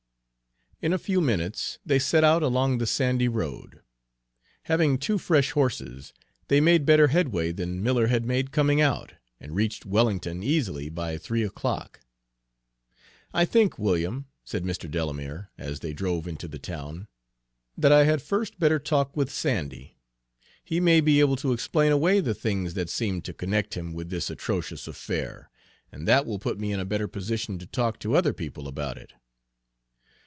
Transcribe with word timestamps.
In 0.83 0.93
a 0.93 0.97
few 0.97 1.21
minutes 1.21 1.77
they 1.85 1.99
set 1.99 2.23
out 2.23 2.41
along 2.41 2.79
the 2.79 2.87
sandy 2.87 3.27
road. 3.27 3.81
Having 4.63 4.97
two 4.97 5.19
fresh 5.19 5.51
horses, 5.51 6.11
they 6.47 6.59
made 6.59 6.87
better 6.87 7.09
headway 7.09 7.51
than 7.51 7.83
Miller 7.83 8.07
had 8.07 8.25
made 8.25 8.51
coming 8.51 8.81
out, 8.81 9.13
and 9.39 9.53
reached 9.53 9.85
Wellington 9.85 10.41
easily 10.41 10.89
by 10.89 11.19
three 11.19 11.43
o'clock. 11.43 11.99
"I 13.31 13.45
think, 13.45 13.77
William," 13.77 14.25
said 14.43 14.63
Mr. 14.63 14.89
Delamere, 14.89 15.51
as 15.55 15.81
they 15.81 15.93
drove 15.93 16.27
into 16.27 16.47
the 16.47 16.57
town, 16.57 17.07
"that 17.77 17.91
I 17.91 18.05
had 18.05 18.19
first 18.23 18.57
better 18.57 18.79
talk 18.79 19.15
with 19.15 19.31
Sandy. 19.31 19.99
He 20.63 20.79
may 20.79 20.99
be 20.99 21.19
able 21.19 21.35
to 21.35 21.53
explain 21.53 21.91
away 21.91 22.21
the 22.21 22.33
things 22.33 22.73
that 22.73 22.89
seem 22.89 23.21
to 23.21 23.35
connect 23.35 23.75
him 23.75 23.93
with 23.93 24.09
this 24.09 24.31
atrocious 24.31 24.87
affair; 24.87 25.51
and 25.91 26.07
that 26.07 26.25
will 26.25 26.39
put 26.39 26.57
me 26.57 26.71
in 26.73 26.79
a 26.79 26.85
better 26.85 27.07
position 27.07 27.59
to 27.59 27.67
talk 27.67 27.99
to 27.99 28.15
other 28.15 28.33
people 28.33 28.67
about 28.67 28.97
it." 28.97 29.13